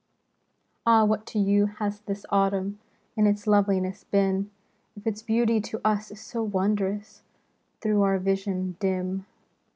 Ah, 0.83 1.05
what 1.05 1.27
to 1.27 1.37
you 1.37 1.67
has 1.67 1.99
this 1.99 2.25
Autumn 2.31 2.79
In 3.15 3.27
its 3.27 3.45
loveliness 3.45 4.03
been. 4.03 4.49
If 4.97 5.05
its 5.05 5.21
beauty 5.21 5.61
to 5.61 5.79
us 5.85 6.09
is 6.09 6.19
so 6.19 6.41
wondrous 6.41 7.21
Through 7.83 8.01
our 8.01 8.17
vision 8.17 8.77
dim 8.79 9.27